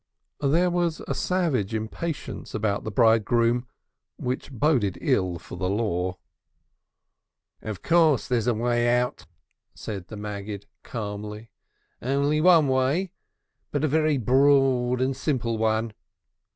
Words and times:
There 0.41 0.71
was 0.71 0.99
a 1.07 1.13
savage 1.13 1.75
impatience 1.75 2.55
about 2.55 2.83
the 2.85 2.89
bridegroom 2.89 3.67
which 4.17 4.51
boded 4.51 4.97
ill 4.99 5.37
for 5.37 5.59
the 5.59 5.69
Law. 5.69 6.17
"Of 7.61 7.83
course 7.83 8.27
there's 8.27 8.47
a 8.47 8.55
way 8.55 8.89
out," 8.97 9.27
said 9.75 10.07
the 10.07 10.17
Maggid 10.17 10.65
calmly. 10.81 11.51
"Only 12.01 12.41
one 12.41 12.67
way, 12.67 13.11
but 13.69 13.83
a 13.83 13.87
very 13.87 14.17
broad 14.17 15.01
and 15.01 15.15
simple 15.15 15.59
one." 15.59 15.93